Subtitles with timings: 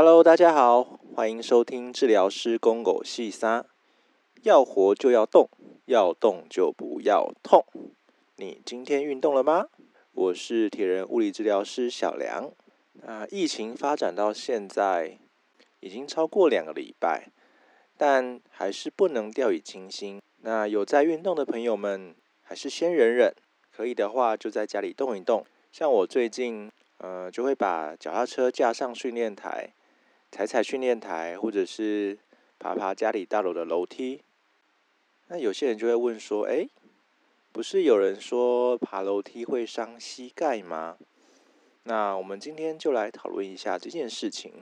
[0.00, 3.66] Hello，大家好，欢迎收听治疗师公狗细沙。
[4.42, 5.48] 要活就要动，
[5.86, 7.64] 要动就不要痛。
[8.36, 9.66] 你今天运动了吗？
[10.12, 12.48] 我是铁人物理治疗师小梁。
[12.92, 15.18] 那疫情发展到现在
[15.80, 17.30] 已经超过两个礼拜，
[17.96, 20.22] 但还是不能掉以轻心。
[20.42, 23.34] 那有在运动的朋友们，还是先忍忍，
[23.76, 25.44] 可以的话就在家里动一动。
[25.72, 29.72] 像我最近，呃，就会把脚踏车架上训练台，
[30.30, 32.18] 踩踩训练台，或者是
[32.58, 34.22] 爬爬家里大楼的楼梯。
[35.28, 36.68] 那有些人就会问说：“哎，
[37.52, 40.98] 不是有人说爬楼梯会伤膝盖吗？”
[41.84, 44.52] 那我们今天就来讨论一下这件事情。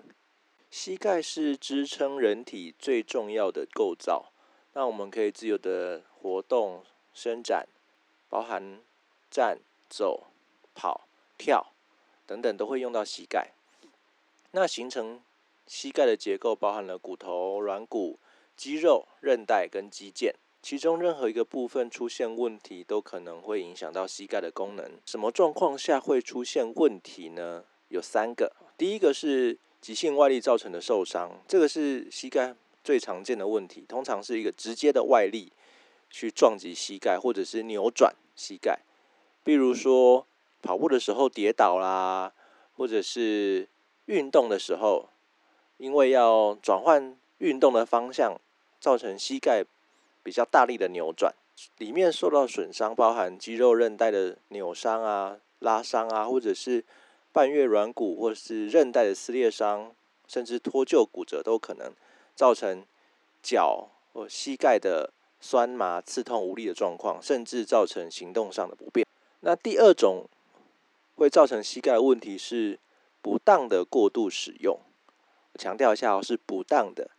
[0.71, 4.33] 膝盖是支撑人体最重要的构造，
[4.75, 7.67] 那我们可以自由的活动、伸展，
[8.29, 8.81] 包含
[9.31, 10.27] 站、走、
[10.75, 11.73] 跑、跳
[12.27, 13.53] 等等，都会用到膝盖。
[14.51, 15.21] 那形成
[15.67, 18.19] 膝盖的结构包含了骨头、软骨、
[18.57, 20.33] 肌肉、韧带跟肌腱。
[20.63, 24.91] 其中任何一个部分出现问题，都可能会影响到膝盖的功能。
[25.05, 27.63] 什么状况下会出现问题呢？
[27.89, 28.53] 有三个。
[28.77, 35.53] 第一个是急性外力造成的受伤，这个是膝盖最常见的问题，通常是一个直接的外力
[36.11, 38.81] 去撞击膝盖，或者是扭转膝盖。
[39.45, 40.27] 比如说
[40.63, 42.33] 跑步的时候跌倒啦，
[42.77, 43.69] 或者是
[44.07, 45.09] 运动的时候，
[45.79, 48.41] 因为要转换运动的方向，
[48.81, 49.65] 造成膝盖。
[50.23, 51.33] 比较大力的扭转，
[51.79, 56.85] 里面受到损伤，包含肌肉韧带的扭伤啊、拉伤啊，或者是
[57.31, 59.95] 半月软骨或是韧带的撕裂伤，
[60.27, 61.93] 甚至脱臼骨折都可能
[62.35, 62.85] 造成
[63.41, 69.07] 脚或膝盖的酸麻、刺痛、无力的状况，甚至造成行动上的不便。
[69.43, 70.27] 那第二种
[71.15, 72.81] 会造成膝盖问题是
[73.23, 74.77] 不当的过度使用，
[75.57, 77.11] 强调一下哦，是不当的，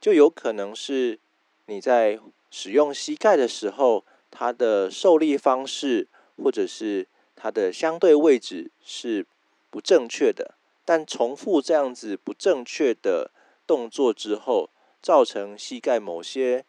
[0.00, 1.18] 就有可能是
[1.66, 2.18] 你在
[2.50, 6.08] 使用膝盖的时候，它的受力方式
[6.42, 9.26] 或者是它的相对位置是
[9.70, 10.54] 不正确的，
[10.84, 13.30] 但重复这样子不正确的
[13.66, 14.70] 动作之后，
[15.02, 16.64] 造成膝盖某些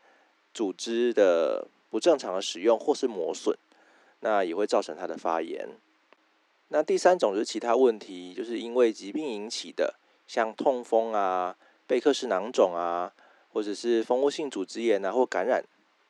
[0.53, 3.57] 组织的不正常的使用或是磨损，
[4.19, 5.69] 那也会造成它的发炎。
[6.69, 9.95] 那第三种是其他问题，就是因为疾病引起的，
[10.27, 11.57] 像痛风啊、
[11.87, 13.13] 贝克氏囊肿啊。
[13.49, 15.63] 或者是蜂窝性组织炎啊，或感染，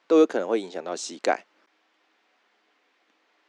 [0.05, 1.45] 都有可能会影响到膝盖。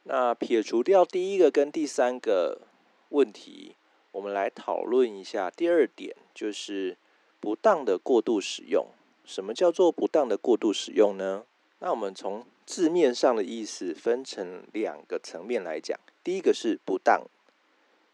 [0.04, 2.60] 那撇除掉第一个跟第三个
[3.08, 3.74] 问题，
[4.12, 6.96] 我们来讨论一下第二点，就是
[7.40, 8.86] 不当的过度使用。
[9.24, 11.44] 什么叫做不当的过度使用呢？
[11.80, 17.24] 那我们从字面上的意思分成两个层面来讲，第一个是不当，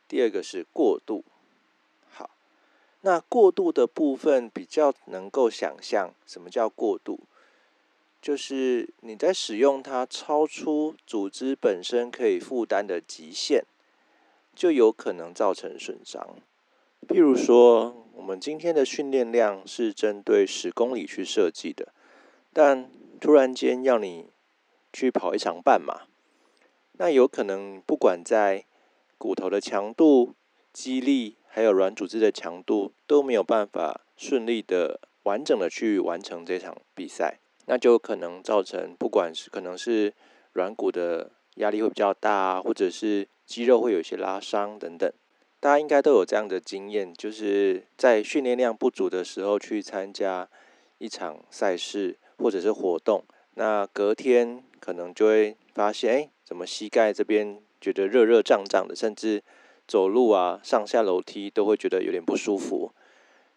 [0.08, 1.24] 第二个是过度。
[3.06, 7.20] 那过度的部分比较能够想象，什么叫过度？
[8.22, 13.66] 就是你在使用它超出组织本身可以负担的极限，
[14.56, 16.26] 就有可能造成损伤。
[17.06, 21.92] 譬如说，我们今天的训练量是针对十公里去设计的，
[22.54, 24.30] 但突然间要你
[24.94, 26.04] 去跑一场半马，
[26.92, 28.64] 那有可能不管在
[29.18, 30.32] 骨头的强度、
[30.72, 31.36] 肌力。
[31.54, 40.12] 还有软组织的强度都没有办法顺利的完整的去完成这场比赛，那就可能造成不管是可能是
[40.52, 45.08] 软骨的压力会比较大，或者是肌肉会有一些拉伤等等。
[45.60, 50.48] 大家应该都有这样的经验，就是在训练量不足的时候去参加
[50.98, 53.22] 一场赛事或者是活动，
[53.54, 59.44] 那隔天可能就会发现，哎，怎么膝盖这边觉得热热胀胀的，甚至。
[59.86, 62.92] 走路啊，上下楼梯都会觉得有点不舒服，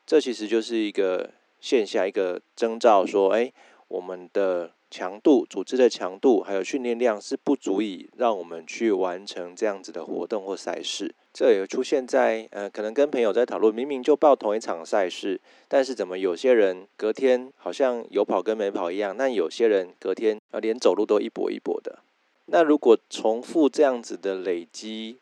[0.05, 3.51] 这其实就是一个现象，一个征兆，说，哎，
[3.87, 11.13] 我们的强度、组织的强度还有训练量是不足以让我们去完成这样子的活动或赛事。
[11.33, 21.99] 这也出现在，呃，可能跟朋友在讨论，明明就报同一场赛事，但是怎么有些人隔天好像有跑跟没跑一样，那有些人隔天啊连走路都一跛一跛的。
[22.47, 25.17] 那如果重复这样子的累积，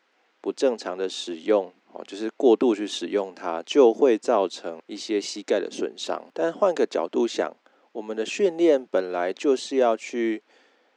[0.46, 6.30] 不正常的使用哦，就是过度去使用它，就会造成一些膝盖的损伤。
[6.32, 7.52] 但换个角度想，
[7.90, 10.44] 我们的训练本来就是要去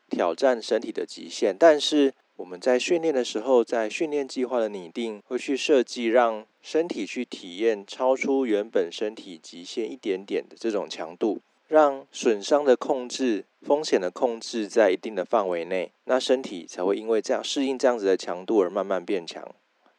[0.07, 11.39] 挑战身体的极限，但是我们在训练的时候，在训练计划的拟定，会去设计让身体去体验超出原本身体极限一点点的这种强度。
[11.69, 19.47] 让损伤的控制、风险的控制在一定的范围内，那身体才会因为这样适应这样子的强度而慢慢变强。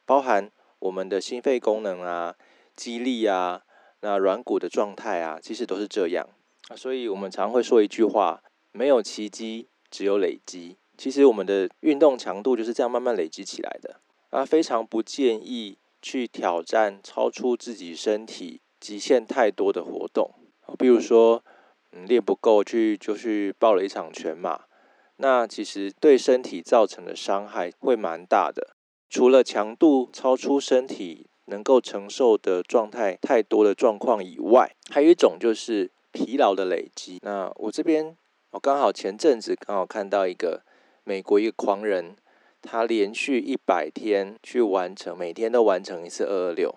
[0.05, 2.35] 包含我们的心肺功能啊、
[2.75, 3.63] 肌力啊，
[4.01, 6.27] 那软骨的状态啊，其实都是这样。
[6.75, 10.75] 所以我们常会说一句话：没有奇迹，只有累积。
[10.97, 14.01] 其实我们的运动强度就是这样慢慢累积起来的。
[14.31, 20.29] 啊，非常不建议去挑战超出自己身体极限太多的活动，
[20.77, 21.41] 比如说，
[21.91, 24.61] 嗯，练不够去就去报了一场全马，
[25.17, 28.75] 那其实对身体造成的伤害会蛮大的。
[29.09, 37.19] 除了强度超出身体能够承受的状态太多的状况以外，还有一种就是疲劳的累积。
[37.21, 38.15] 那我这边，
[38.51, 40.63] 我刚好前阵子刚好看到一个。
[41.03, 42.15] 美国一个狂人，
[42.61, 46.75] 他连续一百天去完成，每天都完成一次二二六。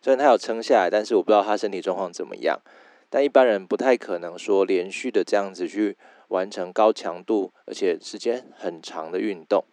[0.00, 2.60] 虽然他有撑下来，但是我不知道他身体状况怎么样。
[3.16, 5.96] 但一般人不太可能说连续的这样子去
[6.28, 9.64] 完成高强度而且时间很长的运动。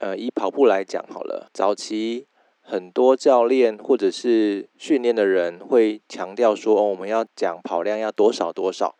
[0.00, 2.26] 呃，以跑步来讲好了，早期
[2.60, 8.98] 很多教练或者是训练的人会强调说，哦，我们要讲跑量要多少多少，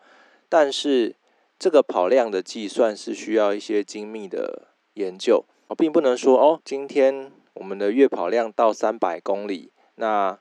[0.48, 1.16] 但是。
[1.58, 5.44] 这个跑量的计算是需要一些精密的研究，
[5.76, 10.38] 并不能说哦，今天我们的月跑量到三百公里，那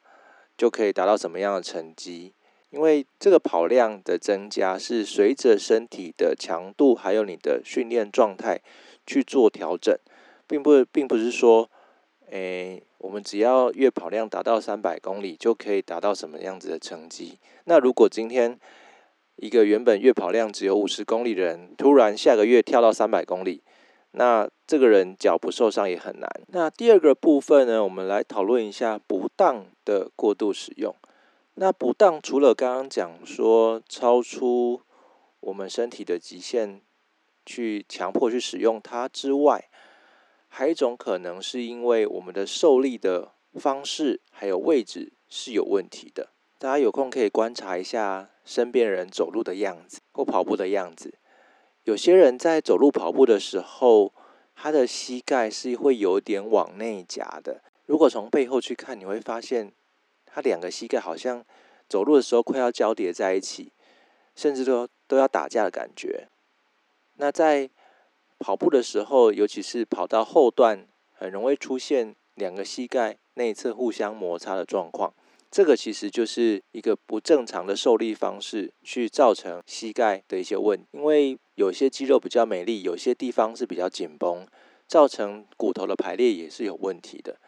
[0.55, 2.35] 就可以达到什么样的成绩？
[2.69, 8.61] 因为这个跑量的增加是随着身体的强度还有你的训练状态
[9.05, 9.97] 去做调整，
[10.47, 11.69] 并不并不是说，
[12.29, 17.39] 诶，我们只要月跑量达到三百公里就可以达到什么样子的成绩？
[17.63, 18.59] 那如果今天
[19.37, 23.61] 一个原本月跑量只有五十公里的人，突然下个月跳到三百公里，
[24.11, 26.29] 那这个人脚不受伤也很难。
[26.47, 30.93] 那第二个部分呢，我们来讨论一下不当的过度使用。
[31.59, 34.83] 那不当除了刚刚讲说超出
[35.39, 36.81] 我们身体的极限
[37.47, 39.67] 去强迫去使用它之外，
[40.47, 46.29] 还有一种可能是因为我们的受力的方式还有位置是有问题的。
[46.59, 51.17] 大家有空可以观察一下身边人走路的样子或跑步的样子。
[51.85, 54.13] 有些人在走路跑步的时候，
[54.53, 57.63] 他的膝盖是会有点往内夹的。
[57.87, 59.71] 如果从背后去看，你会发现
[60.37, 61.43] 他两个膝盖好像
[61.89, 63.71] 走路的时候快要交叠在一起，
[64.35, 66.27] 甚至都都要打架的感觉。
[67.15, 67.67] 那在
[68.37, 75.11] 跑步的时候，尤其是跑到后段，很容易出现两个膝盖内侧互相摩擦的状况。
[75.49, 80.79] 这个其实就是一个不正常的受力方式，去造成膝盖的一些问。
[80.91, 84.45] 因为有些肌肉比较美丽，有些地方是比较紧绷，
[84.85, 87.39] 造成骨头的排列也是有问题的。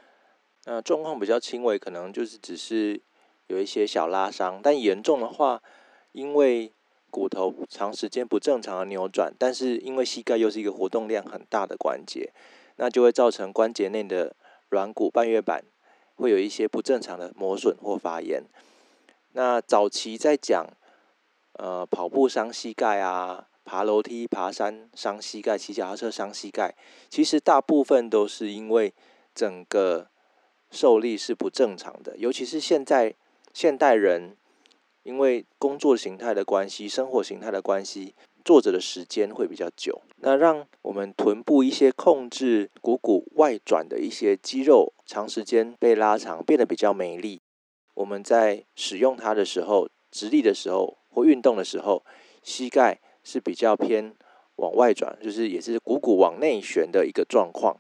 [0.72, 3.02] 那状况比较轻微，可能就是只是
[3.48, 5.64] 有一些小拉伤；但严重的话，
[6.12, 6.72] 因为
[7.10, 12.32] 骨头长时间不正常的扭转，但是因为膝盖又是一个活动量很大的关节，
[12.76, 14.36] 那就会造成关节内的
[14.70, 15.64] 软骨半月板。
[16.16, 18.44] 会有一些不正常的磨损或发炎。
[19.32, 20.68] 那早期在讲，
[21.54, 26.76] 呃，跑步伤膝盖啊，爬楼梯、爬山伤膝盖，骑脚踏车伤膝盖，
[27.08, 28.94] 其实大部分都是因为
[29.34, 30.10] 整个
[30.72, 32.16] 受力是不正常的。
[32.18, 33.16] 尤其是现在
[33.54, 34.36] 现代人，
[35.04, 38.14] 因为工作形态的关系、生活形态的关系。
[38.46, 47.42] 坐着的时间会比较久，那让我们臀部一些控制股骨外转的一些肌肉长时间被拉长，变得比较没力。
[47.94, 52.04] 我们在使用它的时候，直立的时候或运动的时候，
[52.42, 54.16] 膝盖是比较偏
[54.56, 57.78] 往外转，就是也是股骨往内旋的一个状况。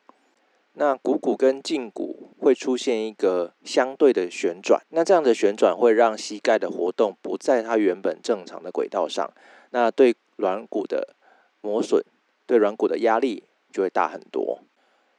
[0.73, 9.31] 那股骨跟胫骨会出现一个相对的旋转，那这样的旋转会让膝盖的活动不在它原本正常的轨道上，
[9.69, 10.15] 那对。
[10.39, 11.17] 软骨的
[11.59, 12.01] 磨损
[12.45, 14.61] 对软骨的压力就会大很多，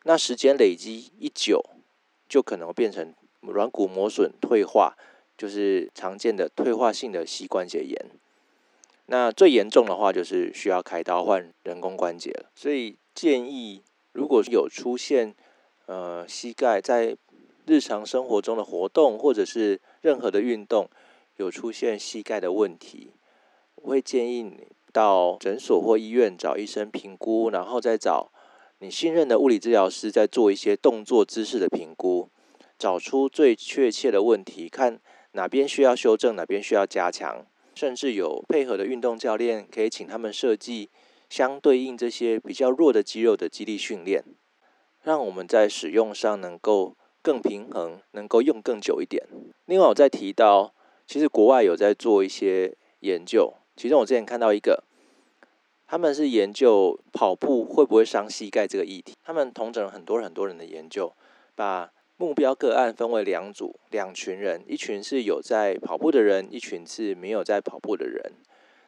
[0.05, 1.63] 那时间累积一久，
[2.27, 4.97] 就可能变成软骨磨损退化，
[5.37, 7.95] 就是常见的退化性的膝关节炎。
[9.05, 12.51] 那最严重的话，就是需要开刀换人工关节了。
[12.55, 13.83] 所以建议，
[14.13, 15.35] 如果有出现
[15.91, 17.17] 呃膝盖在
[17.67, 20.89] 日常生活中的活动或者是任何的运动
[21.37, 23.11] 有出现膝盖的问题，
[23.75, 24.69] 我会建议你。
[24.93, 28.33] 到诊所或医院找医生评估，然后再找
[28.81, 32.29] 你信任的物理治疗师，再做一些动作姿势的评估，
[32.77, 34.99] 找出最确切的问题，看
[35.31, 40.89] 哪边需要修正，哪边需要加强，甚至有配合的运动教练，可以请他们设计
[41.29, 44.25] 相对应这些比较弱的肌肉的肌力训练，
[45.03, 49.27] 让我们在使用上能够更平衡，能够用更久一点。
[49.67, 50.73] 另外，我再提到，
[51.07, 53.55] 其实国外有在做一些研究。
[53.77, 54.85] 其中我之前看到一个，
[55.87, 59.15] 他们是研究跑步会不会伤膝盖这个议题。
[59.25, 61.13] 他们同整了很多很多人的研究，
[61.55, 68.33] 把目标个案分为两组，两群人，一群是有在跑步的人，一群是没有在跑步的人。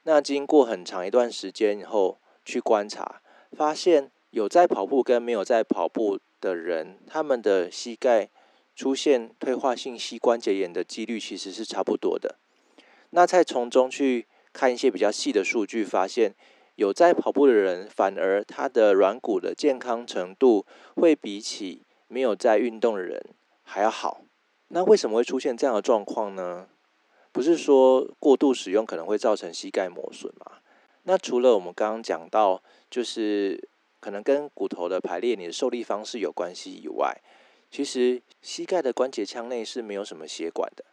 [0.03, 8.31] 那经过很长一段时间以后，去观察，发现有在跑步跟没有在跑步的人，他们的膝盖
[8.75, 12.37] 出现退化性膝关节炎的几率其实是差不多的。
[13.11, 16.35] 那再从中去看一些比较细的数据，发现
[16.77, 20.65] 有在跑步的人，反而他的软骨的健康程度
[20.97, 23.23] 会比起没有在运动的人
[23.63, 24.23] 还要好。
[24.69, 26.69] 那为什么会出现这样的状况呢？
[27.33, 30.53] 不是说过度使用可能会造成膝盖磨损吗？
[31.03, 33.69] 那除了我们刚刚讲到，就是
[34.03, 37.17] 可能跟骨头的排列、你的受力方式有关系以外，
[37.71, 40.85] 其实膝盖的关节腔内是没有什么血管的，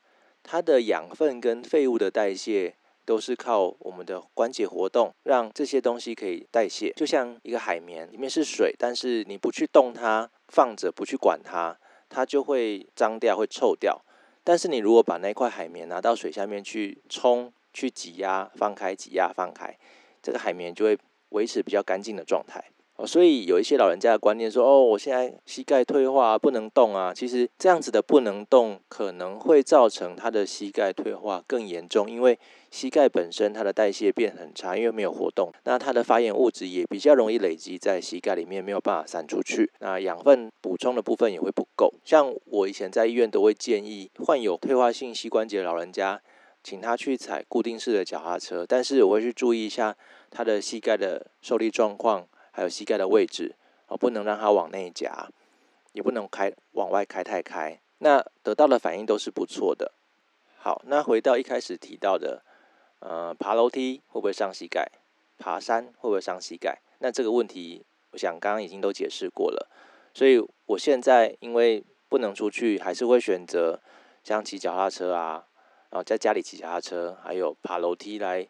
[0.43, 2.75] 它的养分跟废物的代谢
[3.05, 6.93] 都是靠我们的关节活动让这些东西可以代谢。
[6.93, 11.75] 就像一个海绵里面是水，但是你不去动它，放着不去管它，
[12.09, 13.99] 它就会脏掉、会臭掉。
[14.43, 19.75] 但是你如果把那块海绵拿到水下面去冲、去挤压、放开、挤压、放开，
[20.21, 20.95] 这个海绵就会
[21.29, 22.63] 维持比较干净的状态。
[22.99, 32.37] 哦，所以有一些老人家的观念说：“哦，我现在膝盖退化，不能动啊。”其实这样子的不能动，可能会造成他的膝盖退化更严重，因为
[32.69, 39.71] 膝盖本身它的代谢变很差，因为没有活动，那它的发炎物质也比较容易累积在膝盖里面，没有办法散出去。
[39.79, 41.93] 那养分补充的部分也会不够。
[42.03, 46.21] 像我以前在医院都会建议患有退化性膝关节老人家，
[46.61, 49.95] 请他去踩固定式的脚踏车，但是我会去注意一下
[50.29, 52.27] 他的膝盖的受力状况。
[52.59, 53.55] 还有膝盖的位置
[53.87, 55.29] 哦，不能让它往内夹，
[55.93, 57.79] 也不能开往外开太开。
[57.99, 59.93] 那得到的反应都是不错的。
[60.57, 62.43] 好，那回到一开始提到的，
[62.99, 64.91] 呃，爬楼梯会不会伤膝盖？
[65.37, 66.81] 爬山会不会伤膝盖？
[66.97, 69.69] 那这个问题，我想刚刚已经都解释过了。
[70.13, 73.79] 所以我现在因为不能出去，还是会选择
[74.21, 75.47] 像骑脚踏车啊，
[75.91, 78.45] 然后在家里骑脚踏车，还有爬楼梯来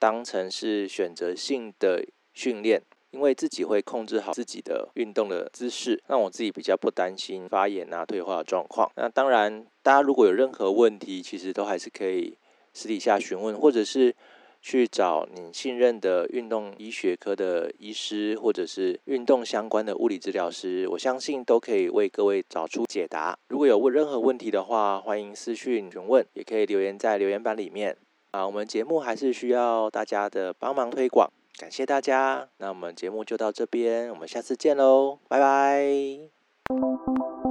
[0.00, 2.82] 当成是选择性的训练。
[3.10, 8.90] 因为自己会控制好自己的运动的姿势，让我自己比较不担心发炎啊、退化的状况。
[8.96, 12.36] 那当然，大家如果有任何问题，其实都还是可以
[12.72, 14.14] 私底下询问，或者是
[14.62, 23.36] 去找你信任的运动医学科的医师，或者是运动相关的物理治疗师，我相信都可以为各位找出解答。
[23.48, 27.96] 如果有问任何问题的话，欢迎私讯询问，也可以留言在留言板里面。
[28.32, 31.28] 啊，我们节目还是需要大家的帮忙推广。
[31.60, 37.49] 感谢大家，那我们节目就到这边，我们下次见喽，拜拜。